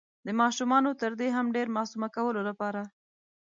[0.25, 2.81] د ماشومانو تر دې هم ډير معصومه کولو لپاره